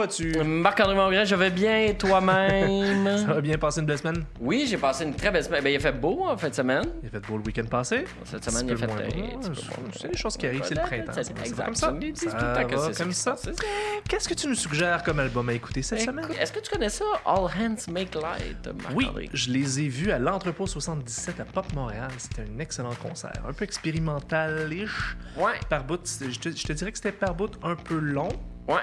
[0.00, 0.42] vas-tu?
[0.44, 3.18] Marc-André Mongrain, je vais bien, et toi-même?
[3.26, 4.24] Ça va bien passer une belle semaine?
[4.40, 5.62] Oui, j'ai passé une très belle semaine.
[5.62, 6.84] Ben, il a fait beau en fin de semaine.
[7.02, 8.04] Il a fait beau le week-end passé?
[8.24, 8.86] Cette semaine, il a fait
[9.92, 11.12] C'est- des choses qui arrivent, c'est le printemps.
[11.14, 11.92] c'est- comme ça.
[13.04, 13.36] Comme ça.
[14.08, 16.26] Qu'est-ce que tu nous suggères comme album à écouter cette semaine?
[16.38, 20.18] Est-ce que tu connais ça, All Hands Make Light, Oui, je les ai vus à
[20.18, 22.08] l'entrepôt 77 à Pop Montréal.
[22.18, 23.32] C'était un excellent concert.
[23.48, 25.16] Un peu expérimental-ish.
[25.36, 27.98] Ouais, Par bout, c'était- je te, je te dirais que c'était par bout un peu
[27.98, 28.28] long,
[28.68, 28.80] ouais.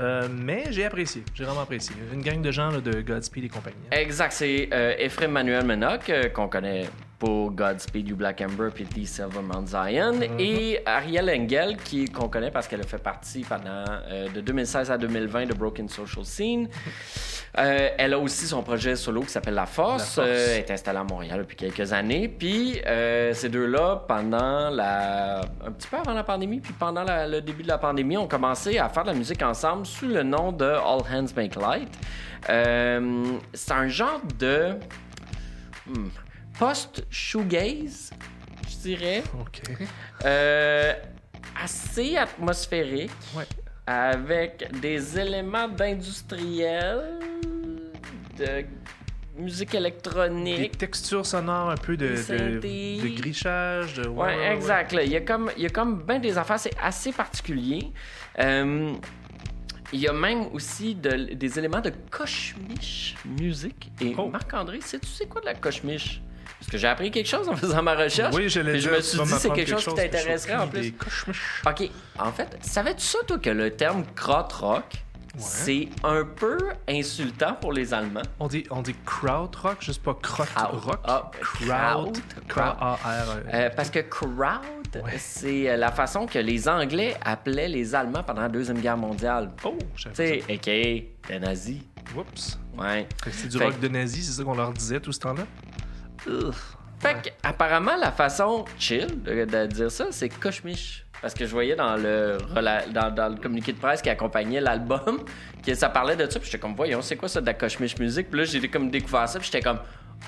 [0.00, 1.22] Euh, mais j'ai apprécié.
[1.34, 1.94] J'ai vraiment apprécié.
[2.12, 3.76] Une gang de gens là, de Godspeed et compagnie.
[3.92, 6.88] Exact, c'est euh, Ephraim Manuel Menoch, euh, qu'on connaît
[7.20, 10.40] pour Godspeed You Black Ember puis The Silver Mount Zion, Mm-hmm.
[10.40, 14.90] et Ariel Engel, qui qu'on connaît parce qu'elle a fait partie pendant euh, de 2016
[14.90, 16.68] à 2020 de Broken Social Scene.
[17.58, 20.16] Euh, elle a aussi son projet solo qui s'appelle La Force.
[20.16, 20.28] La Force.
[20.28, 22.26] Euh, elle est installée à Montréal depuis quelques années.
[22.28, 22.80] Puis
[23.34, 27.62] ces deux-là, pendant la, un petit peu avant la pandémie, puis pendant la- le début
[27.62, 30.64] de la pandémie, ont commencé à faire de la musique ensemble sous le nom de
[30.64, 31.88] All Hands Make Light.
[33.52, 34.74] C'est un genre de
[35.86, 36.08] hmm,
[36.60, 38.10] post-shoegaze,
[38.68, 39.62] je dirais, OK.
[40.24, 40.92] Euh,
[41.62, 43.44] assez atmosphérique Ouais.
[43.86, 47.00] avec des éléments d'industriel,
[48.38, 48.64] de
[49.38, 50.76] musique Des électronique.
[50.76, 52.38] textures sonores un peu de, Des
[52.98, 53.94] de, de grichage.
[53.94, 54.08] De...
[54.08, 54.92] Ouais, exact.
[54.92, 55.02] là.
[55.02, 57.90] Il y a comme, il y a comme bien des affaires, c'est assez particulier.
[58.38, 58.92] Euh,
[59.94, 63.90] il y a même aussi de- des éléments de coche-miche musique.
[64.00, 64.28] Et Oh.
[64.28, 66.20] Marc-André, sais-tu c'est quoi de la coche-miche?
[66.60, 68.34] Parce que j'ai appris quelque chose en faisant ma recherche.
[68.36, 70.92] Oui, je l'ai je me suis dit, c'est quelque chose qui t'intéresserait en plus.
[71.66, 71.90] OK.
[72.18, 74.84] En fait, savais-tu ça, toi, que le terme krautrock,
[75.38, 76.58] c'est un peu
[76.88, 78.20] insultant pour les Allemands?
[78.38, 80.76] On dit, on dit crowd rock, juste pas crot Kraut.
[80.78, 81.00] rock.
[81.04, 82.18] Ah, crowd.
[82.46, 82.62] kraut.
[82.62, 83.36] K-A-R.
[83.54, 84.34] Euh, parce que crowd,
[84.94, 85.16] Ouais.
[85.18, 89.50] c'est euh, la façon que les Anglais appelaient les Allemands pendant la Deuxième Guerre mondiale.
[89.64, 91.32] Oh, je Tu sais, a.k.a.
[91.32, 91.78] les nazis.
[92.16, 92.58] Oups.
[92.76, 93.06] Ouais.
[93.30, 95.44] C'est du Fait rock de nazi, c'est ça qu'on leur disait tout ce temps-là?
[96.98, 101.04] Fait que, apparemment, la façon chill de, de dire ça, c'est coche-miche.
[101.22, 102.38] Parce que je voyais dans le,
[102.92, 105.22] dans, dans le communiqué de presse qui accompagnait l'album
[105.66, 106.38] que ça parlait de ça.
[106.40, 108.30] Puis j'étais comme, voyons, c'est quoi ça de la coche-miche musique?
[108.30, 109.38] Puis là, j'ai comme découvert ça.
[109.38, 109.80] Puis j'étais comme,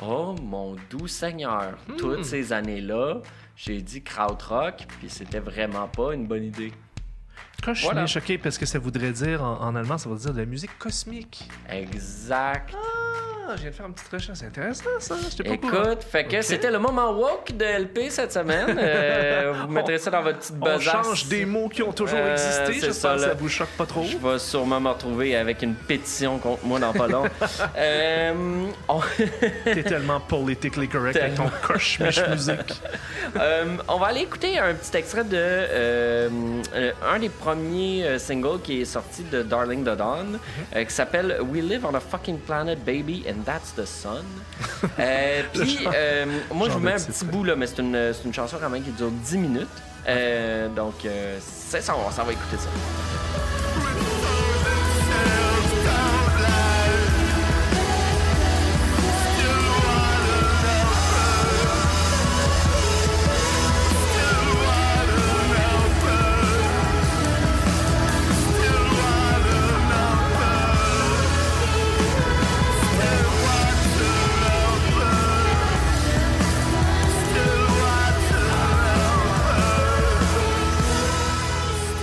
[0.02, 1.76] oh mon doux Seigneur.
[1.98, 3.20] Toutes ces années-là,
[3.56, 4.86] j'ai dit krautrock.
[4.98, 6.72] Puis c'était vraiment pas une bonne idée.
[7.62, 8.06] Quand je suis Voilà.
[8.06, 10.76] choqué parce que ça voudrait dire, en, en allemand, ça veut dire de la musique
[10.78, 11.48] cosmique.
[11.70, 12.74] Exact.
[12.74, 13.01] Ah,
[13.56, 14.38] je viens de faire une petite recherche.
[14.38, 15.14] C'est intéressant, ça.
[15.44, 15.50] Pas.
[15.52, 18.76] Écoute, fait que c'était le moment woke de LP cette semaine.
[18.78, 20.82] Euh, vous mettrez ça dans votre petite On besace.
[20.82, 22.72] change des mots qui ont toujours Euh, existé.
[22.86, 24.04] J'espère ça, que ça vous choque pas trop.
[24.04, 27.24] Je vais sûrement me retrouver avec une pétition contre moi dans pas long.
[27.76, 29.00] Euh, on,
[29.64, 32.80] T'es tellement politically correct avec ton coche-miche musique.
[33.36, 36.28] euh, on va aller écouter un petit extrait de euh,
[37.08, 40.38] un des premiers singles qui est sorti de Darling the Dawn,
[40.76, 44.24] euh, qui s'appelle We Live on a Fucking Planet Baby and That's the Sun.
[44.98, 48.34] Euh, Puis euh, moi je vous mets un petit bout là, mais c'est une, une
[48.34, 49.68] chanson quand même qui dure 10 minutes.
[50.08, 50.94] Euh, donc
[51.40, 52.68] c'est ça, on va écouter ça.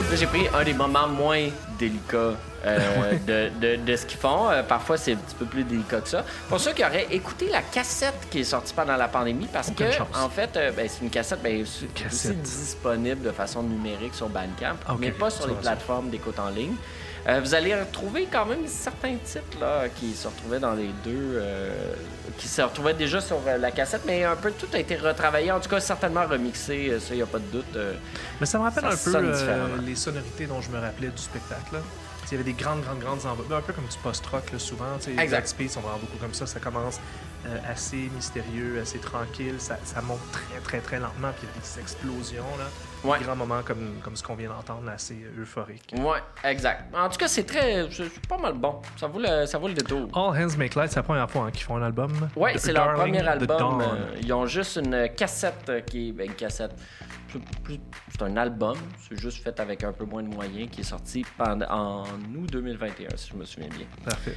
[0.09, 2.33] Là, j'ai pris un des moments moins délicats
[2.65, 4.49] euh, de, de- de ce qu'ils font.
[4.49, 6.25] Euh, parfois, c'est un petit peu plus délicat que ça.
[6.49, 9.83] Pour ceux qui auraient écouté la cassette qui est sortie pendant la pandémie, parce que,
[9.83, 10.07] Aucune chance.
[10.19, 11.63] en fait, euh, ben, c'est une cassette, ben,
[12.09, 16.49] c'est disponible de façon numérique sur Bandcamp, Ok, mais pas sur les plateformes d'écoute en
[16.49, 16.75] ligne.
[17.27, 21.35] Euh, vous allez retrouver quand même certains titres là, qui se retrouvaient dans les deux,
[21.35, 21.93] euh,
[22.37, 25.51] qui se retrouvaient déjà sur euh, la cassette, mais un peu tout a été retravaillé,
[25.51, 27.77] en tout cas certainement remixé, ça, il n'y a pas de doute.
[28.39, 31.73] Mais ça me rappelle Ça un peu les sonorités dont je me rappelais du spectacle.
[31.73, 31.79] là.
[32.31, 33.55] Il y avait des grandes, grandes, grandes envolées.
[33.55, 34.85] Un peu comme du post-rock, souvent.
[35.07, 35.29] Les Exact.
[35.29, 36.45] Black Space sont vraiment beaucoup comme ça.
[36.45, 36.99] Ça commence
[37.47, 39.55] euh, assez mystérieux, assez tranquille.
[39.57, 41.31] Ça, ça monte très, très, très lentement.
[41.31, 42.45] Puis il y a des explosions.
[42.59, 42.65] Là.
[43.03, 43.19] Ouais.
[43.19, 45.93] Des grands moments comme, comme ce qu'on vient d'entendre, assez euphorique.
[45.97, 46.93] Ouais, exact.
[46.95, 47.89] En tout cas, c'est très.
[47.91, 48.81] C'est pas mal bon.
[48.97, 50.09] Ça vaut le, ça vaut le détour.
[50.13, 52.11] All Hands Make Light, c'est la première fois hein, qu'ils font un album.
[52.35, 53.81] Ouais, c'est leur premier album.
[53.81, 56.11] Euh, ils ont juste une cassette euh, qui est.
[56.11, 56.71] Ben, une cassette.
[57.31, 57.79] C'est plus-
[58.11, 58.77] c'est un album,
[59.07, 62.03] c'est juste fait avec un peu moins de moyens, qui est sorti pendant, en
[62.35, 63.85] août 2021, si je me souviens bien.
[64.05, 64.35] Parfait.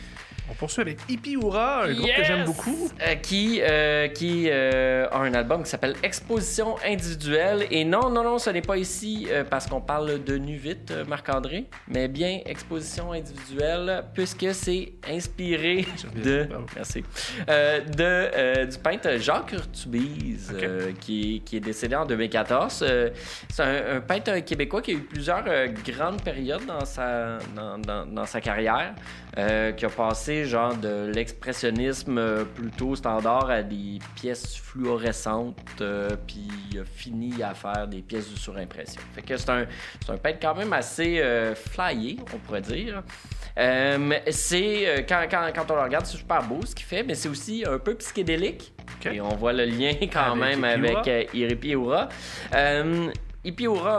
[0.51, 2.91] On poursuit avec Hippie Hurrah, un groupe que j'aime beaucoup.
[3.01, 7.67] Euh, qui euh, qui euh, a un album qui s'appelle Exposition individuelle.
[7.71, 10.91] Et non, non, non, ce n'est pas ici euh, parce qu'on parle de nu vite,
[10.91, 15.87] euh, Marc-André, mais bien Exposition individuelle, puisque c'est inspiré
[16.25, 16.49] de.
[16.75, 17.05] Merci.
[17.49, 22.82] Euh, de, euh, du peintre Jacques Urtubise, euh, qui, qui est décédé en 2014.
[22.83, 23.11] Euh,
[23.49, 28.41] c'est un, peintre québécois qui a eu plusieurs euh, grandes périodes dans sa, dans, sa
[28.41, 28.95] carrière,
[29.39, 35.57] euh, qui a passé genre de l'expressionnisme plutôt standard à des pièces fluorescentes,
[36.27, 39.03] puis il a fini à faire des pièces de surimpression.
[39.15, 39.67] Fait que c'est un,
[40.09, 41.23] un peintre quand même assez
[41.55, 43.03] flyé, on pourrait dire.
[44.31, 47.29] C'est quand, quand, quand on le regarde, c'est super beau ce qu'il fait, mais c'est
[47.29, 48.73] aussi un peu psychédélique.
[49.11, 51.03] Et on voit le lien quand Avec même avec Hurrah.
[51.09, 52.09] euh, Hippie Hurrah.
[52.55, 53.11] Euh,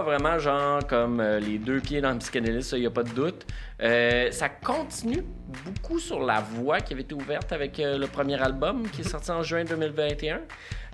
[0.04, 3.04] vraiment genre comme euh, les deux pieds dans le psychédélisme, ça, il n'y a pas
[3.04, 3.46] de doute.
[3.82, 5.24] Euh, ça continue
[5.66, 9.32] beaucoup sur la voie qui avait été ouverte avec le premier album qui est sorti
[9.32, 10.40] en juin 2021.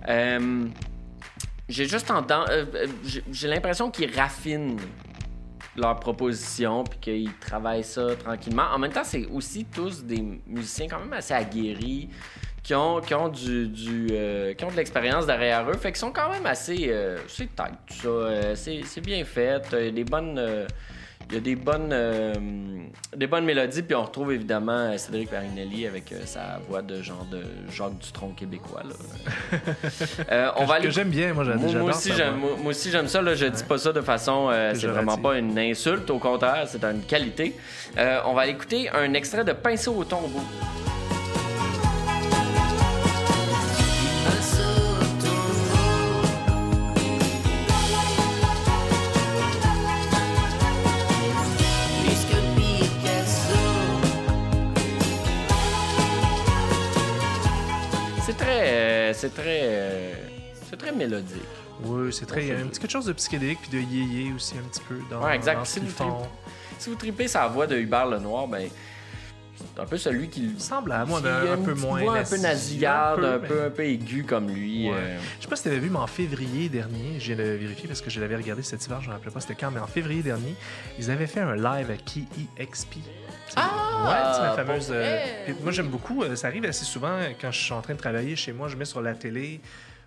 [0.08, 0.64] Euh,
[1.68, 2.50] j'ai juste entendu,
[3.04, 4.76] j'ai- j'ai l'impression qu'ils raffinent
[5.76, 8.64] leurs propositions puis qu'ils travaillent ça tranquillement.
[8.74, 12.08] En même temps, c'est aussi tous des musiciens quand même assez aguerris
[12.62, 15.74] qui ont, qui ont, du, du, euh, qui ont de l'expérience derrière eux.
[15.74, 16.86] Fait qu'ils sont quand même assez...
[16.88, 18.08] Euh, c'est tight, tout ça.
[18.08, 19.62] Euh, c'est bien fait.
[19.72, 20.38] Il y a des bonnes...
[20.38, 20.66] euh,
[21.28, 22.34] il y a des bonnes, euh,
[23.16, 27.00] des bonnes mélodies, puis on retrouve évidemment euh, Cédric Marinelli avec euh, sa voix de
[27.02, 28.82] genre de Jacques Dutronc québécois.
[28.82, 29.58] Là.
[30.32, 32.16] Euh, on va Que j'aime bien, moi, j'adore moi, aussi, moi.
[32.16, 33.22] j'aime, moi, moi aussi, j'aime ça.
[33.22, 34.48] Là, je dis pas ça de façon.
[34.50, 36.10] euh, c'est vraiment pas une insulte.
[36.10, 37.54] Au contraire, c'est une qualité.
[37.96, 40.40] Euh, on va aller écouter un extrait de Pinceau au tombeau.
[58.30, 58.60] C'est très.
[58.62, 59.60] euh, c'est très.
[59.62, 60.14] euh,
[60.68, 61.42] c'est très mélodique.
[61.82, 62.42] Oui, c'est très.
[62.42, 64.82] Il y a un petit quelque chose de psychédélique puis de yéyé aussi un petit
[64.88, 65.56] peu dans, Ouais, exact.
[65.58, 66.16] dans Si vous font.
[66.78, 68.68] Si vous tripez sa voix de Hubert Lenoir, ben.
[69.74, 70.44] C'est un peu celui qui.
[70.54, 73.64] Il semble à moi d'un- un peu moins voix un peu nasillarde, un mais- peu,
[73.64, 74.88] un peu aigu comme lui.
[74.88, 74.94] Ouais.
[74.96, 77.50] euh, Je sais pas si tu avais vu, mais en février dernier, je viens de
[77.50, 79.70] vérifier parce que je l'avais regardé cet hiver, je ne me rappelle pas c'était quand,
[79.70, 80.54] mais en février dernier,
[80.98, 82.96] ils avaient fait un live à KEXP.
[83.56, 84.88] Ah, Ouais, c'est la fameuse.
[84.88, 85.44] vrai?
[85.48, 86.22] euh, moi, j'aime beaucoup.
[86.22, 88.76] euh, ça arrive assez souvent quand je suis en train de travailler chez moi, je
[88.76, 89.60] mets sur la télé.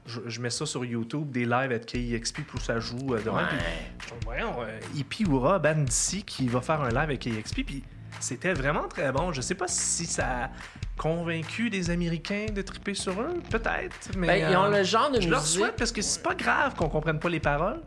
[0.06, 3.30] Je, je mets ça sur YouTube, des lives à KEXP pour ça joue euh, de
[3.30, 3.36] même.
[3.36, 3.92] Ouais.
[3.98, 7.64] Puis voyons, euh, Hippie Hurrah, band d'ici, qui va faire un live avec KEXP.
[7.66, 7.84] Puis
[8.20, 9.32] c'était vraiment très bon.
[9.32, 10.50] Je sais pas si ça
[10.98, 14.12] convaincu des Américains de triper sur eux, peut-être.
[14.18, 15.60] Mais Ben, ils ont euh, le genre de je leur musique.
[15.60, 17.80] souhaite parce que c'est pas grave qu'on comprenne pas les paroles.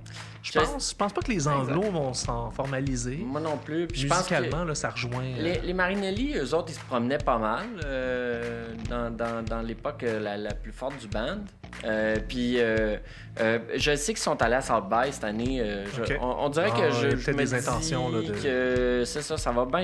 [0.42, 3.16] Je Je- pense, je pense pas que les anglos vont s'en formaliser.
[3.16, 3.88] Moi non plus.
[3.88, 5.24] Puis je pense que là, ça rejoint.
[5.24, 9.60] euh, les, les Marinelli, eux autres, ils se promenaient pas mal euh, dans, dans, dans
[9.62, 11.38] l'époque la, la plus forte du band.
[11.84, 15.62] Euh, puis je sais qu'ils sont allés à South by cette année.
[15.96, 18.20] je- on, on dirait Ah, que il y a je, je me des intentions, là,
[18.22, 19.82] de- que c'est ça, ça va bien.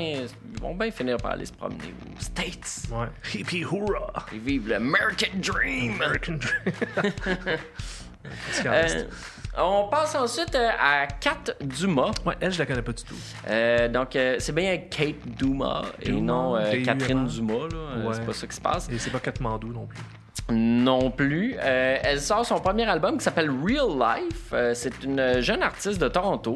[0.55, 2.83] Ils vont bien finir par aller se promener aux States.
[2.93, 3.09] Ouais.
[3.33, 4.27] Hippie Hurrah!
[4.33, 5.95] Ils vivent l'American Dream.
[6.01, 7.59] American Dream.
[8.65, 9.05] Euh,
[9.59, 12.13] on passe ensuite euh, à Kat Dumas.
[12.25, 13.17] Ouais, elle, je la connais pas du tout.
[13.49, 16.85] Euh, donc, euh, c'est bien Kate Dumas et non D-U-M-A.
[16.85, 17.69] Catherine Dumas.
[17.73, 18.07] là.
[18.07, 18.15] Ouais.
[18.15, 18.89] C'est pas ça qui se passe.
[18.89, 19.99] Et c'est pas Katmandou non plus.
[20.51, 21.57] Non plus.
[21.59, 24.51] Euh, elle sort son premier album qui s'appelle Real Life.
[24.53, 26.55] Euh, c'est une jeune artiste de Toronto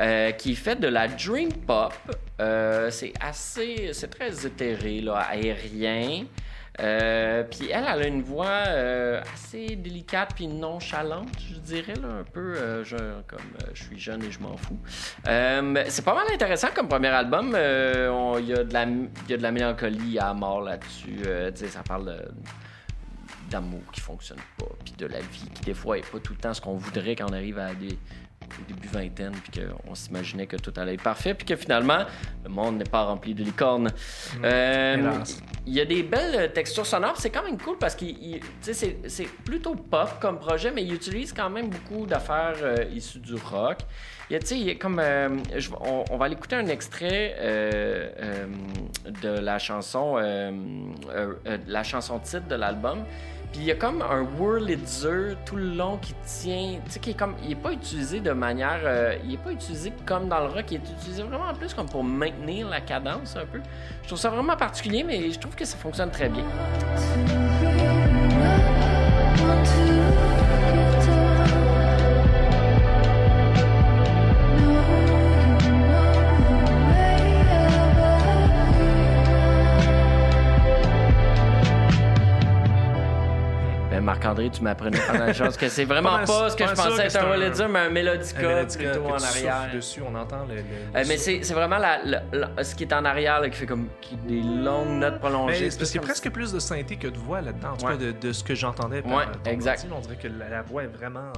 [0.00, 1.92] euh, qui fait de la dream pop.
[2.90, 6.24] C'est assez, c'est très éthéré, aérien.
[6.76, 8.64] Puis elle, elle a une voix
[9.34, 12.54] assez délicate puis nonchalante, je dirais, un peu
[13.26, 13.40] comme
[13.74, 14.78] je suis jeune et je m'en fous.
[15.24, 17.48] C'est pas mal intéressant comme premier album.
[17.48, 21.22] Il y, y a de la mélancolie à mort là-dessus.
[21.68, 22.22] Ça parle de
[23.50, 26.38] d'amour qui fonctionne pas, puis de la vie qui des fois est pas tout le
[26.38, 27.98] temps ce qu'on voudrait quand on arrive à des
[28.66, 32.04] début vingtaine, puis qu'on s'imaginait que tout allait être parfait, puis que finalement,
[32.44, 33.90] le monde n'est pas rempli de licornes.
[34.42, 34.96] Euh.
[35.66, 38.06] Il y a des belles textures sonores, c'est quand même cool parce que
[38.62, 43.34] c'est plutôt pop comme projet, mais il utilise quand même beaucoup d'affaires euh, issues du
[43.34, 43.80] rock.
[44.30, 44.98] Il y a, tu sais, il y a comme.
[44.98, 48.46] euh, je- on, on va aller écouter un extrait euh, euh,
[49.22, 50.50] de la chanson, euh,
[51.10, 53.04] euh, euh, la chanson titre de l'album.
[53.52, 57.10] Puis il y a comme un Wurlitzer tout le long qui tient, tu sais, qui
[57.10, 60.40] est comme, il est pas utilisé de manière, euh, il est pas utilisé comme dans
[60.40, 63.60] le rock, il est utilisé vraiment plus comme pour maintenir la cadence un peu.
[64.02, 66.44] Je trouve ça vraiment particulier, mais je trouve que ça fonctionne très bien.
[84.18, 87.18] Marc-André, tu m'apprenais pendant la chance que c'est vraiment Pas ce que je pensais que
[87.18, 89.70] un Melodica, mais un Melodica, Un mélodica plutôt en arrière.
[89.72, 90.56] dessus, on entend le.
[90.56, 93.66] le- le Euh, mais c'est vraiment la, ce qui est en arrière là, qui fait
[93.66, 95.70] comme qui, des longues notes prolongées.
[95.70, 97.86] C'est parce qu'il y a presque plus de synthé que de voix là-dedans, en tout
[97.86, 97.92] Ouais.
[97.92, 99.02] cas de, de ce que j'entendais.
[99.02, 99.86] Ouais, euh, exact.
[99.94, 101.30] On dirait que la, la voix est vraiment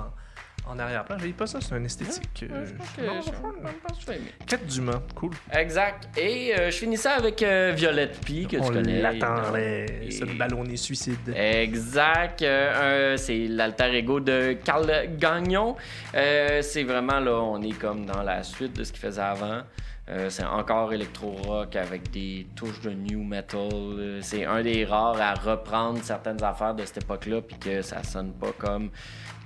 [0.70, 1.16] en, arrière-plan.
[1.18, 2.42] Je pas ça, c'est un esthétique.
[2.42, 4.32] Ouais, euh, je pense que- non, je- je pense que je vais aimer.
[4.46, 5.30] Kate Dumas, cool.
[5.52, 6.08] Exact.
[6.18, 9.00] Et euh, je finis ça avec euh, Violette P, que on tu connais.
[9.00, 11.34] l'attendait, Et- ce ballonné suicide.
[11.34, 12.42] Exact.
[12.42, 15.76] Euh, c'est l'alter ego de Carl Gagnon.
[16.14, 19.62] Euh, c'est vraiment là, on est comme dans la suite de ce qu'il faisait avant.
[20.08, 24.18] Euh, c'est encore électro-rock avec des touches de new metal.
[24.22, 28.32] C'est un des rares à reprendre certaines affaires de cette époque-là, puis que ça sonne
[28.32, 28.88] pas comme euh,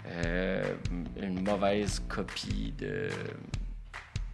[0.06, 3.08] une mauvaise copie de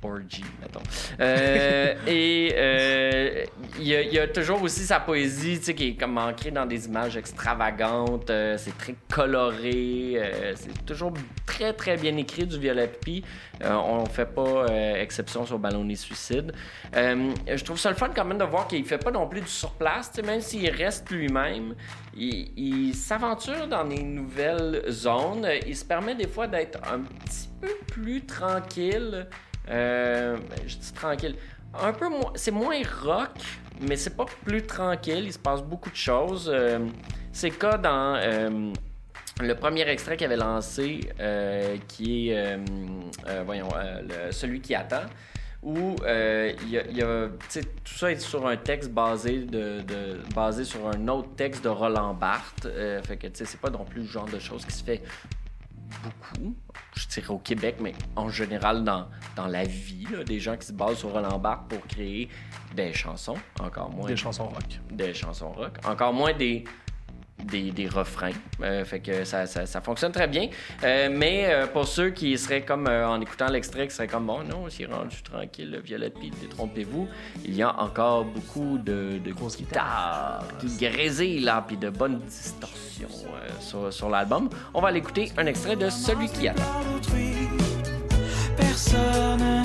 [0.03, 0.81] Orgy, mettons.
[1.21, 3.45] Euh, et euh,
[3.79, 6.17] il y, a- il y a toujours aussi sa poésie, tu sais, qui est comme
[6.17, 8.31] ancrée dans des images extravagantes.
[8.31, 10.15] euh, c'est très coloré.
[10.17, 11.13] euh, c'est toujours
[11.45, 13.23] très, très bien écrit du Violet P.
[13.63, 16.53] Euh, on fait pas euh, exception sur Ballonné Suicide.
[16.97, 19.43] Euh, je trouve ça le fun quand même de voir qu'il fait pas non plus
[19.43, 21.75] du surplace, tu sais, même s'il reste lui-même.
[22.17, 25.47] Il s'aventure dans des nouvelles zones.
[25.67, 29.27] Il se permet des fois d'être un petit peu plus tranquille.
[29.71, 30.37] Euh,
[30.67, 31.37] je dis tranquille.
[31.75, 32.33] Un peu moins.
[32.35, 33.31] C'est moins rock,
[33.81, 35.25] mais c'est pas plus tranquille.
[35.25, 36.51] Il se passe beaucoup de choses.
[36.53, 36.81] Euh,
[37.33, 38.73] c'est cas dans euh,
[39.41, 42.59] le premier extrait qu'il avait lancé, euh, qui est.
[43.45, 43.69] voyons,
[44.31, 45.07] celui qui attend.
[45.63, 47.29] Où euh, y a,
[47.85, 49.85] tout ça est sur un texte basé, de,
[50.35, 52.65] basé sur un autre texte de Roland Barthes.
[52.65, 55.03] Euh, fait que c'est pas non plus le genre de choses qui se fait
[56.03, 56.55] beaucoup,
[56.95, 60.67] je dirais au Québec, mais en général dans, dans la vie, là, des gens qui
[60.67, 62.29] se basent sur Roland Barthes pour créer
[62.75, 64.81] des chansons, encore moins Des chansons rock.
[64.91, 66.65] des chansons rock, encore moins des,
[67.45, 68.33] des, des refrains.
[68.63, 70.49] Euh, fait que ça, ça, ça fonctionne très bien.
[70.85, 74.27] Euh, mais euh, pour ceux qui seraient comme, euh, en écoutant l'extrait, qui seraient comme,
[74.27, 77.09] bon, non, c'est rendu tranquille, le Violette, puis détrompez-vous,
[77.45, 82.19] il y a encore beaucoup de, de Grosses guitares qui grésillent, là, puis de bonnes
[82.21, 84.49] distorsions euh, sur, sur l'album.
[84.75, 86.63] On va aller écouter un extrait de Celui qui attend.
[88.57, 89.60] Personne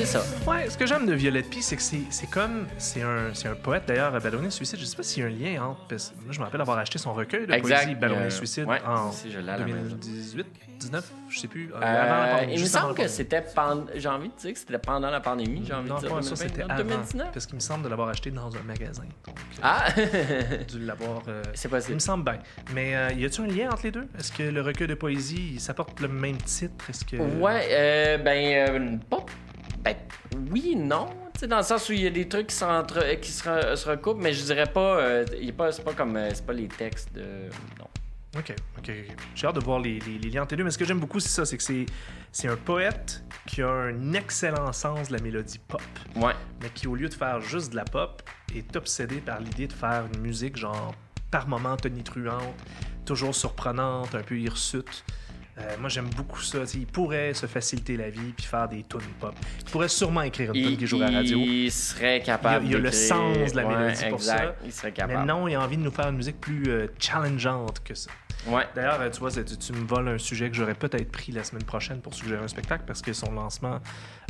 [0.00, 0.24] c'est ça.
[0.50, 2.66] Ouais, ce que j'aime de Violette P, c'est que c'est comme.
[2.78, 4.78] C'est un, un poète, d'ailleurs, Ballonné Suicide.
[4.78, 5.86] Je sais pas s'il y a un lien entre.
[5.88, 7.76] parce Moi, je me rappelle avoir acheté son recueil de Exact.
[7.84, 9.96] poésie Ballonné Euh, Suicide ouais, en si, je l'ai à la maison.
[10.00, 10.46] 2018,
[10.80, 11.70] 19, je sais plus.
[11.72, 13.84] euh, avant la Euh, pandémie, il me semble que c'était pendant.
[13.94, 15.62] J'ai envie de dire que c'était pendant la pandémie.
[15.66, 16.08] J'ai envie Non, de dire.
[16.10, 16.84] pas ça, 2020, c'était non, avant.
[16.84, 17.28] 2019.
[17.32, 19.02] Parce qu'il me semble de l'avoir acheté dans un magasin.
[19.26, 19.84] Donc, euh, Ah!
[20.68, 21.22] dû l'avoir.
[21.28, 21.94] euh, c'est Il possible.
[21.94, 22.38] me semble bien.
[22.74, 24.06] Mais y a-t-il un lien entre les deux?
[24.18, 26.88] Est-ce que le recueil de poésie, ça porte le même titre?
[26.88, 27.16] Est-ce que...
[27.16, 29.24] Ouais, euh, ben, pas.
[29.82, 29.96] Ben,
[30.50, 31.08] oui, non.
[31.34, 33.42] Tu sais, dans le sens où il y a des trucs qui, euh, qui se,
[33.48, 34.98] re- se recoupent, mais je dirais pas.
[35.00, 35.24] euh,
[35.56, 36.16] pas c'est pas comme.
[36.16, 37.48] euh, c'est pas les textes de.
[37.78, 37.86] Non.
[38.38, 39.16] Ok, ok, ok.
[39.34, 40.64] J'ai hâte de voir les, les- les liens entre les deux.
[40.64, 41.86] Mais ce que j'aime beaucoup, c'est ça, c'est que c'est,
[42.30, 45.82] c'est un poète qui a un excellent sens de la mélodie pop,
[46.14, 46.34] Ouais.
[46.62, 48.22] mais qui, au lieu de faire juste de la pop,
[48.54, 50.94] est obsédé par l'idée de faire une musique genre
[51.32, 52.54] par moments tonitruante,
[53.04, 55.04] toujours surprenante, un peu hirsute.
[55.60, 56.60] Euh, moi, j'aime beaucoup ça.
[56.60, 59.34] Tu sais, il pourrait se faciliter la vie puis faire des tunes pop.
[59.58, 61.38] Il pourrait sûrement écrire une tune qui jouerait à la radio.
[61.38, 62.64] il serait capable.
[62.64, 64.38] Il y a- il y a le sens de la ouais, mélodie pour exact.
[64.38, 64.54] ça.
[64.64, 65.26] Il serait Mais capable.
[65.26, 68.10] non, il a envie de nous faire une musique plus euh, challengeante que ça.
[68.46, 68.66] Ouais.
[68.74, 71.44] D'ailleurs, euh, tu vois, tu, tu me voles un sujet que j'aurais peut-être pris la
[71.44, 73.80] semaine prochaine pour suggérer un spectacle parce que son lancement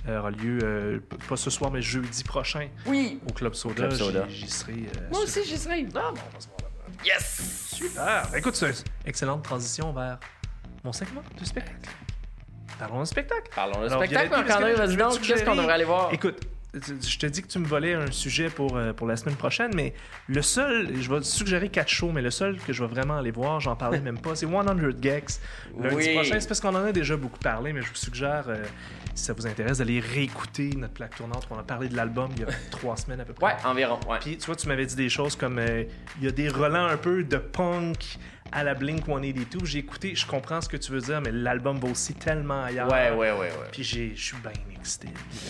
[0.08, 3.20] aura lieu euh, pas ce soir, mais jeudi prochain Oui.
[3.28, 3.74] au Club Soda.
[3.74, 4.24] Club Soda.
[4.28, 4.72] J'y- J'y serai.
[4.72, 5.84] euh, Moi sur- aussi, j'y serais.
[5.94, 7.04] Ah, bon, on va se voir là-bas.
[7.04, 7.68] Yes!
[7.72, 8.28] Super!
[8.32, 8.74] Ben, Écoute, c'est une
[9.06, 10.18] excellente transition vers
[10.84, 11.88] mon segment de spectacle.
[12.78, 13.50] Parlons de spectacle.
[13.54, 15.20] Parlons de Alors, spectacle, Marc-André, vas-y donc.
[15.20, 16.12] Qu'est-ce qu'on devrait aller voir?
[16.14, 16.40] Écoute,
[16.72, 19.72] je te dis que tu me volais un sujet pour, euh, pour la semaine prochaine,
[19.74, 19.92] mais
[20.28, 23.18] le seul, je vais te suggérer quatre shows, mais le seul que je vais vraiment
[23.18, 24.62] aller voir, j'en parlais même pas, c'est 100
[25.02, 25.40] Gex.
[25.78, 26.14] Lundi Oui.
[26.14, 28.62] prochain, c'est parce qu'on en a déjà beaucoup parlé, mais je vous suggère, euh,
[29.14, 31.46] si ça vous intéresse, d'aller réécouter notre plaque tournante.
[31.50, 33.46] On a parlé de l'album il y a trois semaines à peu près.
[33.46, 33.98] Ouais, environ.
[34.08, 34.18] Ouais.
[34.20, 35.84] Puis, tu vois, tu m'avais dit des choses comme euh,
[36.18, 38.16] il y a des relents un peu de punk
[38.52, 39.64] à la Blink 182.
[39.64, 42.90] J'ai écouté, je comprends ce que tu veux dire, mais l'album va aussi tellement ailleurs.
[42.90, 43.50] Ouais, ouais, ouais, ouais.
[43.72, 45.08] Puis, je suis bien excité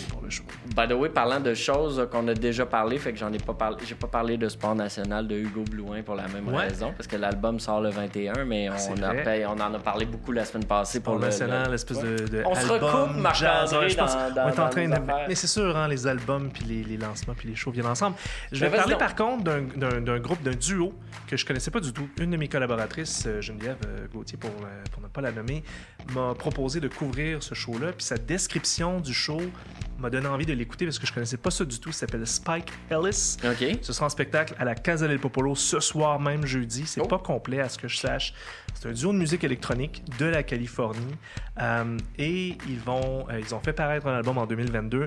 [0.09, 0.43] pour le show.
[0.75, 3.53] By the way, parlant de choses qu'on a déjà parlé, fait que j'en ai pas
[3.53, 6.67] parlé, j'ai pas parlé de Sport National de Hugo Blouin pour la même Ouais.
[6.67, 10.05] raison, parce que l'album sort le 21, mais Ah, on, a, on en a parlé
[10.05, 12.15] beaucoup la semaine passée pour Pour le, national, le- l'espèce Ouais.
[12.15, 14.95] de, de On se album recoupe, pense dans- qu'on dans- est en train de...
[15.27, 18.15] Mais c'est sûr, hein, les albums, puis les, les lancements, puis les shows viennent ensemble.
[18.51, 18.99] Je vais parler donc.
[18.99, 20.93] par contre d'un groupe, d'un duo
[21.27, 22.07] que je connaissais pas du tout.
[22.19, 25.31] Une de mes collaboratrices collaboratrice, euh, Geneviève euh, Gauthier, pour, euh, pour ne pas la
[25.31, 25.63] nommer,
[26.13, 27.93] m'a proposé de couvrir ce show-là.
[27.93, 29.41] Puis sa description du show
[29.99, 31.91] m'a donné envie de l'écouter parce que je connaissais pas ça du tout.
[31.91, 33.37] Ça s'appelle Spike Ellis.
[33.43, 33.79] OK.
[33.81, 36.85] Ce sera en spectacle à la Casa del Popolo ce soir même jeudi.
[36.85, 37.07] C'est Oh.
[37.07, 38.33] pas complet à ce que je sache.
[38.73, 41.15] C'est un duo de musique électronique de la Californie.
[41.59, 45.05] Euh, et ils, vont, euh, ils ont fait paraître un album en 2022.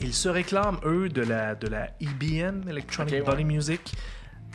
[0.00, 3.20] Ils se réclament, eux, de la, de la EBM, Electronic ouais.
[3.20, 3.94] Body Music.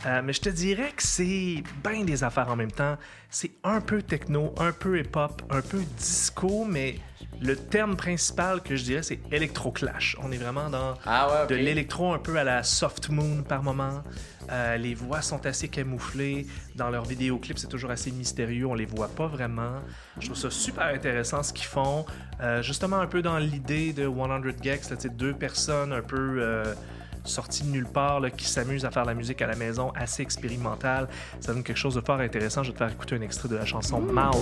[0.04, 2.96] Euh, mais je te dirais que c'est bien des affaires en même temps.
[3.30, 6.96] C'est un peu techno, un peu hip-hop, un peu disco, mais
[7.40, 10.16] le terme principal que je dirais, c'est électro-clash.
[10.22, 13.62] On est vraiment dans Ah ouais, de l'électro un peu à la Soft Moon par
[13.62, 14.02] moment.
[14.50, 16.46] Euh, les voix sont assez camouflées.
[16.76, 18.66] Dans leurs vidéoclips, c'est toujours assez mystérieux.
[18.66, 19.80] On les voit pas vraiment.
[20.18, 22.06] Je trouve ça super intéressant ce qu'ils font.
[22.40, 26.64] Euh, justement, un peu dans l'idée de 100 Gex, sais, deux personnes un peu
[27.26, 31.08] sorties de nulle part qui s'amusent à faire la musique à la maison, assez expérimentale.
[31.40, 32.62] Ça donne quelque chose de fort intéressant.
[32.62, 34.36] Je vais te faire écouter un extrait de la chanson Mouth.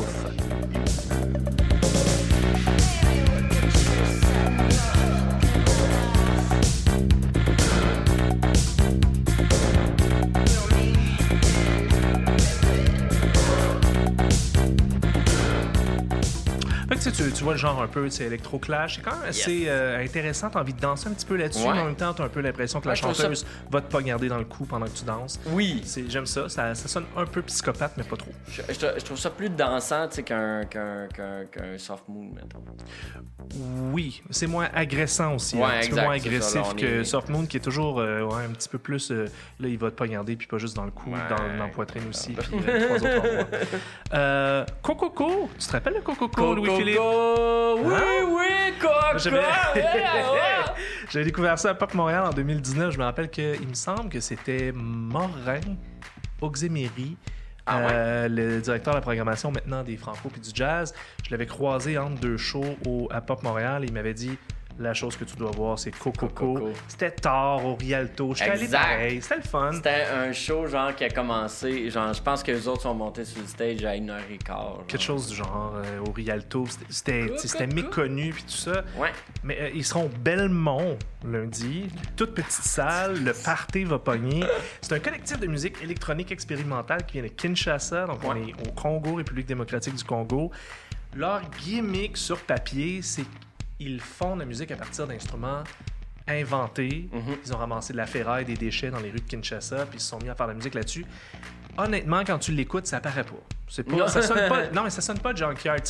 [17.12, 18.96] Tu, vois le genre un peu, c'est électro-clash.
[18.96, 19.68] C'est quand même assez Yes.
[19.70, 20.50] euh, intéressant.
[20.50, 21.72] T'as envie de danser un petit peu là-dessus, Ouais.
[21.74, 23.90] mais en même temps, t'as un peu l'impression que la Ouais, ça- chanteuse va te
[23.90, 25.40] poignarder dans le cou pendant que tu danses.
[25.46, 25.82] Oui.
[25.84, 26.48] C'est- J'aime ça.
[26.48, 26.74] ça.
[26.74, 28.30] Ça sonne un peu psychopathe, mais pas trop.
[28.48, 32.62] Je, je- je trouve ça plus dansant qu'un qu'un qu'un qu'un soft moon, mettons.
[33.92, 35.56] Oui, c'est moins agressant aussi.
[35.56, 38.00] Ouais, un petit peu moins ça, agressif là, que est- Soft Moon, qui est toujours
[38.00, 39.10] euh, ouais, un petit peu plus.
[39.10, 39.26] euh,
[39.60, 42.02] là, il va te poignarder, puis pas juste dans le cou, dans, dans la poitrine
[42.08, 43.18] aussi, puis euh, trois autres
[44.14, 44.66] endroits.
[44.82, 46.93] Cococo, tu te rappelles de Cococo, Louis-Philippe?
[46.98, 48.24] Oui, Hein?
[48.28, 49.18] oui, Coco!
[49.18, 50.72] J'avais- Ouais, ouais.
[51.10, 52.92] J'avais découvert ça à Pop Montréal en 2019.
[52.92, 55.60] Je me rappelle qu'il me semble que c'était Morin
[56.40, 57.16] Oxemery,
[57.66, 57.86] Ah ouais?
[57.92, 60.92] euh, le directeur de la programmation maintenant des Franco puis du jazz.
[61.24, 64.36] Je l'avais croisé entre deux shows au, à Pop Montréal et il m'avait dit
[64.78, 65.90] la chose que tu dois voir, c'est.
[65.92, 66.70] Cococo.
[66.88, 68.34] C'était tard au Rialto.
[68.34, 69.22] J'étais allé pareil.
[69.22, 69.70] C'était le fun.
[69.72, 73.24] C'était un show genre qui a commencé, genre je pense que les autres sont montés
[73.24, 74.58] sur le stage à une heure et quart.
[74.76, 74.84] genre.
[74.86, 76.66] Quelque chose du genre euh, au Rialto.
[76.88, 78.84] C'était- méconnu puis tout ça.
[78.96, 79.10] Ouais.
[79.42, 84.44] Mais euh, ils seront Belmont lundi, toute petite salle, le party va pogner.
[84.82, 88.72] C'est un collectif de musique électronique expérimentale qui vient de Kinshasa, donc on est au
[88.72, 90.50] Congo, République démocratique du Congo.
[91.16, 93.24] Leur gimmick sur papier, c'est
[93.78, 95.64] qu'ils font de la musique à partir d'instruments
[96.26, 97.08] inventés.
[97.12, 97.36] Mhm.
[97.44, 100.00] Ils ont ramassé de la ferraille, des déchets dans les rues de Kinshasa, puis ils
[100.00, 101.04] se sont mis à faire de la musique là-dessus.
[101.76, 103.32] Honnêtement, quand tu l'écoutes, ça paraît pas.
[103.68, 104.06] C'est pas, Non.
[104.08, 104.66] ça sonne pas.
[104.72, 105.80] Non, mais ça sonne pas junkyard.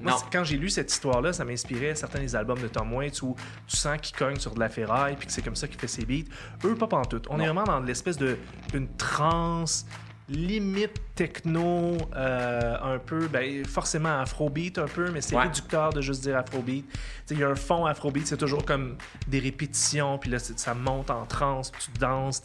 [0.00, 3.36] Moi, quand j'ai lu cette histoire-là, ça m'inspirait certains des albums de Tom Waits où
[3.66, 5.86] tu sens qu'il cogne sur de la ferraille puis que c'est comme ça qu'il fait
[5.88, 6.24] ses beats.
[6.64, 7.26] Eux, pas pantoute.
[7.28, 8.38] On est vraiment dans l'espèce de
[8.72, 9.84] une transe
[10.28, 15.42] limite techno, euh, un peu, ben, forcément afrobeat un peu, mais c'est Ouais.
[15.42, 16.84] réducteur de juste dire afrobeat.
[17.30, 18.96] Il y a un fond afrobeat, c'est toujours comme
[19.28, 22.42] des répétitions, puis là, ça monte en transe, tu danses.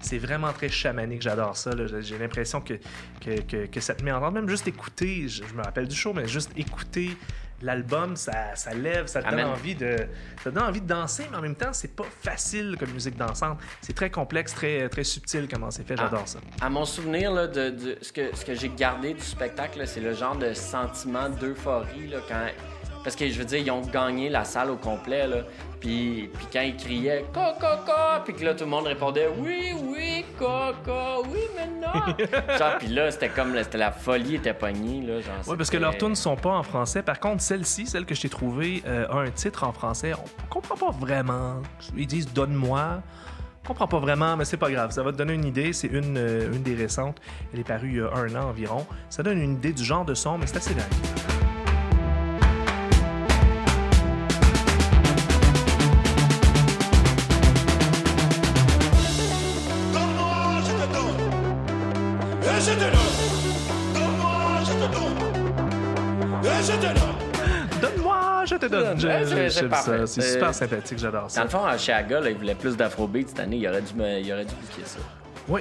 [0.00, 1.70] C'est vraiment très chamanique, j'adore ça.
[2.00, 2.74] j'ai l'impression que,
[3.20, 4.32] que, que, que ça te met en ordre.
[4.32, 7.16] Même juste écouter, je, je me rappelle du show, mais juste écouter
[7.62, 9.96] l'album, ça, ça lève, ça te donne envie de,
[10.42, 13.16] ça te donne envie de danser, mais en même temps, c'est pas facile comme musique
[13.16, 13.58] dansante.
[13.80, 15.96] C'est très complexe, très, très subtil comment c'est fait.
[15.96, 16.26] J'adore Ah.
[16.26, 16.38] ça.
[16.60, 20.00] À mon souvenir, là, de, de- ce que, ce que j'ai gardé du spectacle, c'est
[20.00, 22.12] le genre de sentiment d'euphorie.
[22.28, 22.46] quand...
[23.04, 25.26] Parce que je veux dire, ils ont gagné la salle au complet.
[25.26, 25.38] Là.
[25.80, 27.66] Puis, puis quand ils criaient Coco,
[28.24, 31.92] puis que là, tout le monde répondait Oui, oui, Coco, oui, mais non.
[32.58, 35.04] genre, puis là, c'était comme c'était la folie était pognée.
[35.04, 37.02] Là, genre, Oui, parce que leurs tunes ne sont pas en français.
[37.02, 40.12] Par contre, celle-ci, celle que je t'ai trouvée, euh, a un titre en français.
[40.14, 41.56] On comprend pas vraiment.
[41.96, 43.02] Ils disent Donne-moi.
[43.64, 44.90] On comprend pas vraiment, mais c'est pas grave.
[44.92, 45.72] Ça va te donner une idée.
[45.72, 47.20] C'est une, euh, une des récentes.
[47.52, 48.86] Elle est parue il y a un an environ.
[49.10, 51.21] Ça donne une idée du genre de son, mais c'est assez dingue.
[68.72, 68.98] Donne.
[69.00, 70.98] C'est- C'est- super sympathique.
[70.98, 71.42] J'adore Dans ça.
[71.44, 73.56] le fond, à Chiaga, là, ils voulaient plus d'afrobeat cette année.
[73.58, 74.18] Il aurait dû, me...
[74.20, 74.98] il aurait dû piquer ça.
[75.48, 75.60] Oui.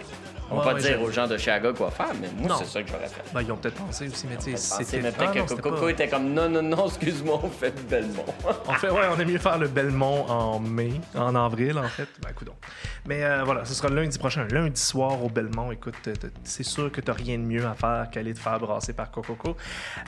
[0.52, 1.02] On va Ouais, pas ouais, dire j'aime.
[1.04, 3.24] aux gens de Chiaga quoi faire, mais moi, c'est ça que j'aurais fait.
[3.34, 5.02] Ben, ils ont peut-être pensé aussi, mais tu sais, c'était.
[5.02, 8.26] mais peut-être Ah, que Coco était comme non, non, non, excuse-moi, on fait Belmont.
[8.68, 12.08] On fait, ouais, on aime mieux faire le Belmont en mai, en avril, en fait.
[12.22, 12.56] Ben, coudonc.
[13.06, 15.72] Mais euh, voilà, ce sera lundi prochain, lundi soir au Belmont.
[15.72, 16.12] Écoute, t'as-
[16.44, 19.56] c'est sûr que t'as rien de mieux à faire qu'aller te faire brasser par Cococo.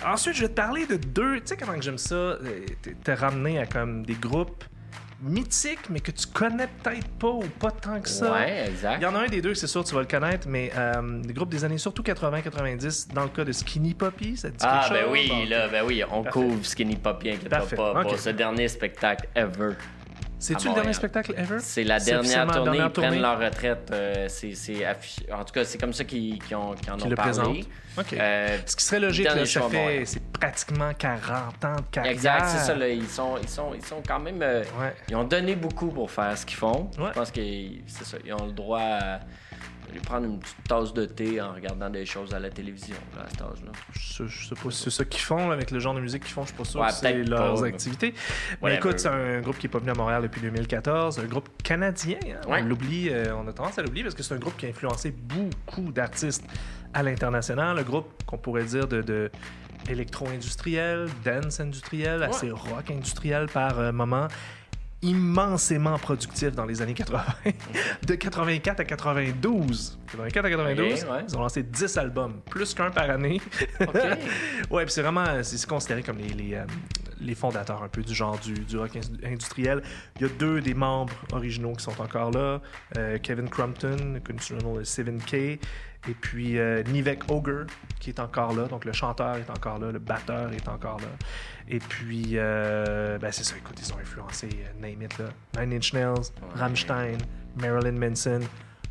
[0.06, 1.38] Ensuite, je vais te parler de deux.
[1.38, 4.64] Tu sais comment que j'étais ramené à comme des groupes
[5.24, 8.32] mythique, mais que tu connais peut-être pas ou pas tant que ça.
[8.34, 8.98] Ouais, exact.
[9.00, 11.22] Il y en a un des deux, c'est sûr, tu vas le connaître, mais euh,
[11.22, 14.66] des groupes des années surtout 80-90, dans le cas de Skinny Poppy, ça te dit
[14.68, 15.12] Ah, quelque ben chose?
[15.14, 16.40] oui, Bon, là, ben oui, on Parfait.
[16.40, 18.02] couvre Skinny Poppy, inquiète pas, Ok.
[18.04, 19.74] pour ce dernier spectacle ever.
[20.44, 21.58] C'est-tu le dernier spectacle ever?
[21.60, 23.20] C'est la dernière tournée, dernière ils prennent tournée?
[23.22, 23.90] leur retraite.
[23.92, 25.26] euh, c'est c'est affiché.
[25.34, 27.66] En tout cas, c'est comme ça qu'ils qu'ils ont, qu'ils en ont le parlé.
[28.14, 32.12] Euh, Ce qui serait logique, là, ça fait c'est pratiquement 40 ans de carrière.
[32.14, 32.76] Exact, c'est ça.
[32.76, 34.42] Là, ils, sont, ils, sont, ils sont quand même.
[34.42, 34.94] euh, Ouais.
[35.10, 36.90] Ils ont donné beaucoup pour faire ce qu'ils font.
[36.98, 37.10] Ouais.
[37.10, 37.42] Je pense que
[37.88, 38.18] c'est ça.
[38.26, 39.20] Ils ont le droit à
[39.92, 43.24] aller prendre une petite tasse de thé en regardant des choses à la télévision là,
[43.26, 43.72] à cet âge-là.
[43.94, 46.24] Je, je sais pas si c'est ça qu'ils font là, avec le genre de musique
[46.24, 46.42] qu'ils font.
[46.44, 48.14] Je suis pas sûr Ouais, que c'est leurs pas, activités.
[48.14, 48.78] Mais Whatever.
[48.78, 51.20] écoute, c'est un groupe qui est pas venu à Montréal depuis 2014.
[51.20, 52.18] Un groupe canadien.
[52.26, 52.48] hein.
[52.50, 52.62] Ouais.
[52.64, 54.70] On l'oublie, euh, on a tendance à l'oublier parce que c'est un groupe qui a
[54.70, 56.44] influencé beaucoup d'artistes
[56.94, 57.78] à l'international.
[57.78, 59.32] Un groupe qu'on pourrait dire de, de
[59.90, 64.28] électro-industriel, dance industriel, assez rock industriel par euh, moment.
[65.04, 67.22] Immensément productif dans les années 80.
[68.08, 70.00] de 84 à 92.
[70.08, 71.18] 84 à 92, Ok, ouais.
[71.28, 73.40] ils ont lancé 10 albums, plus qu'un par année.
[73.82, 73.90] OK.
[74.72, 76.64] Ouais, puis c'est vraiment, c'est considéré comme les, les, euh,
[77.24, 79.82] les fondateurs un peu du genre du, du rock indu- industriel.
[80.18, 82.62] Il y a deux des membres originaux qui sont encore là.
[82.98, 85.36] Euh, Kevin Crumpton, connu sous le nom de 7K,
[86.10, 87.66] et puis euh, Nivek Ogre,
[88.00, 88.66] qui est encore là.
[88.68, 91.08] Donc le chanteur est encore là, le batteur est encore là.
[91.70, 95.26] Et puis, euh, ben c'est ça, écoute, ils ont influencé, euh, name it, là.
[95.60, 97.18] Nine Inch Nails, Rammstein,
[97.56, 98.42] Marilyn Manson,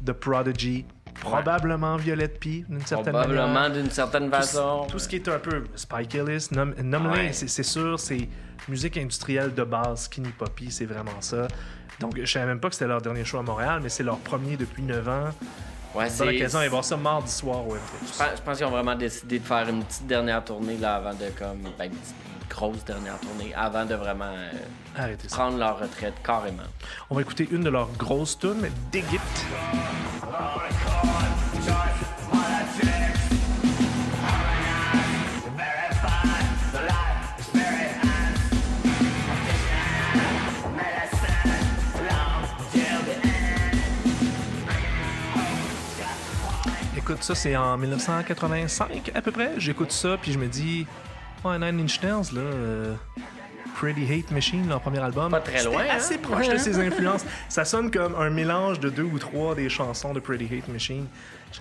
[0.04, 0.86] The Prodigy,
[1.20, 4.86] probablement Violette P, d'une certaine manière Probablement d'une certaine façon.
[4.90, 7.32] tout ce qui est un peu Spike Ellis, nom, nomme-les, Ouais.
[7.32, 8.28] c'est sûr, c'est
[8.68, 11.48] musique industrielle de base, Skinny Poppy, c'est vraiment ça.
[12.00, 14.18] Donc, je savais même pas que c'était leur dernier show à Montréal, mais c'est leur
[14.18, 15.28] premier depuis 9 ans.
[15.94, 16.26] Ouais, c'est.
[16.26, 17.78] occasion d'aller voir ça mardi soir au Je
[18.18, 21.12] pense, je pense qu'ils ont vraiment décidé de faire une petite dernière tournée là avant
[21.12, 22.14] de comme ben, une, petite-
[22.48, 24.50] grosse dernière tournée avant de vraiment euh,
[24.96, 25.36] Arrêtez ça.
[25.36, 26.62] prendre leur retraite carrément.
[27.10, 29.91] On va écouter une de leurs grosses tunes, Dig It.
[47.22, 49.52] Ça, c'est en 1985 à peu près.
[49.56, 50.86] J'écoute ça, puis je me dis,
[51.44, 52.94] ouais, Nine Inch Nails, là, euh,
[53.76, 55.30] Pretty Hate Machine, leur premier album.
[55.30, 55.94] Pas très loin, hein?
[55.96, 57.24] assez proche de ses influences.
[57.48, 61.06] Ça sonne comme un mélange de deux ou trois des chansons de Pretty Hate Machine.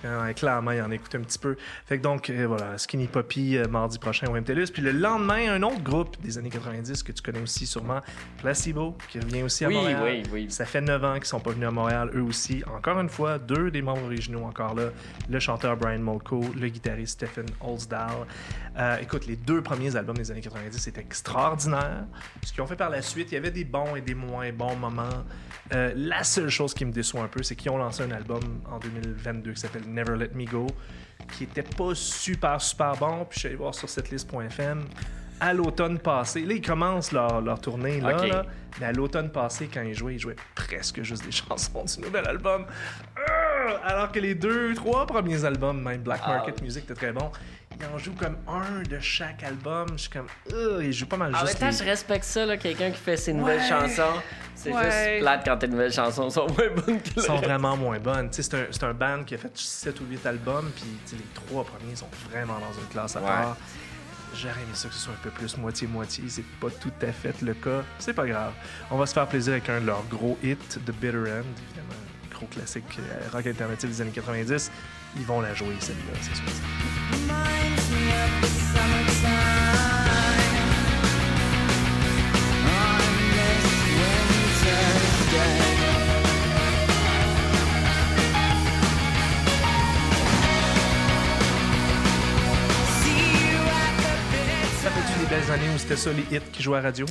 [0.02, 1.56] Même clairement, il en écoute un petit peu.
[1.86, 4.68] Fait que donc, euh, voilà, Skinny Poppy, euh, mardi prochain au MTLUS.
[4.72, 8.00] Puis le lendemain, un autre groupe des années 90 que tu connais aussi sûrement,
[8.38, 10.02] Placebo, qui revient aussi à Oui, Montréal.
[10.04, 10.46] oui, oui.
[10.50, 12.62] Ça fait 9 ans qu'ils sont pas venus à Montréal, eux aussi.
[12.74, 14.90] Encore une fois, deux des membres originaux encore là.
[15.28, 18.10] Le chanteur Brian Molko, le guitariste Stephen Olsdal.
[18.78, 22.04] Euh, écoute, les deux premiers albums des années 90 étaient extraordinaires.
[22.42, 24.50] Ce qu'ils ont fait par la suite, il y avait des bons et des moins
[24.52, 25.24] bons moments.
[25.70, 28.78] La seule chose qui me déçoit un peu, c'est qu'ils ont lancé un album en
[28.78, 30.66] 2022 qui s'appelle Never Let Me Go,
[31.36, 33.24] qui était pas super, super bon.
[33.24, 34.84] Puis je suis allé voir sur cette liste.fm.
[35.40, 38.28] À l'automne passé, là, ils commencent leur, leur tournée, là, Ok.
[38.28, 38.46] là.
[38.78, 42.28] mais à l'automne passé, quand ils jouaient, ils jouaient presque juste des chansons du nouvel
[42.28, 42.64] album.
[43.18, 46.62] Euh, alors que les deux, trois premiers albums, même Black Market Ah.
[46.62, 47.32] Music, était très bon.
[47.80, 49.88] Ils en jouent comme un de chaque album.
[49.96, 52.24] Je suis comme, euh, ils jouent pas mal En même juste temps, les- je respecte
[52.24, 53.68] ça, là, quelqu'un qui fait ses nouvelles Ouais.
[53.68, 54.20] chansons.
[54.54, 54.82] C'est Ouais.
[54.84, 58.30] juste plate quand tes nouvelles chansons sont moins bonnes que sont vraiment moins bonnes.
[58.30, 60.84] Tu sais, C'est un, c'est un band qui a fait 7 ou 8 albums, puis
[61.16, 63.26] les trois premiers sont vraiment dans une classe à Ouais.
[63.26, 63.56] part.
[64.34, 66.24] J'aurais aimé ça que ce soit un peu plus moitié-moitié.
[66.28, 67.82] C'est pas tout à fait le cas.
[67.98, 68.52] C'est pas grave.
[68.90, 71.92] On va se faire plaisir avec un de leurs gros hits, The Bitter End, évidemment.
[71.94, 74.70] un Gros classique euh, rock alternatif des années 90.
[75.16, 76.44] Ils vont la jouer, celle-là, c'est sûr.
[95.50, 97.04] Années où c'était ça les hits qui jouaient à radio?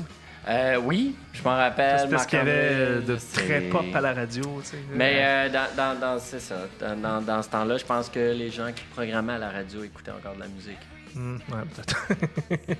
[0.48, 2.00] Euh, oui, je m'en rappelle.
[2.00, 4.78] C'est parce qu'il y avait euh, de très pop à la radio, tu sais.
[4.92, 6.56] Mais euh, dans, dans, dans- c'est ça.
[6.80, 10.34] Dans, ce temps-là, je pense que les gens qui programmaient à la radio écoutaient encore
[10.36, 10.80] de la musique.
[11.14, 12.08] Hmm, ouais, peut-être.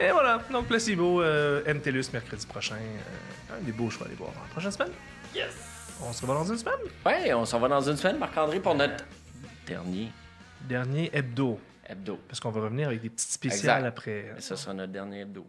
[0.00, 2.76] Et voilà, donc Placebo, euh, MTLUS mercredi prochain.
[3.56, 4.92] Un des beaux choix à aller voir la prochaine semaine.
[5.34, 5.54] Yes!
[6.02, 6.74] On se revoit dans une semaine?
[7.06, 9.04] Ouais, on s'en va dans une semaine, Marc-André, pour notre
[9.66, 10.10] dernier
[10.62, 11.58] Dernier hebdo.
[11.88, 12.18] hebdo.
[12.28, 13.86] Parce qu'on va revenir avec des petites spéciales Exact.
[13.88, 14.32] après.
[14.36, 15.46] Et ça sera notre dernier hebdo.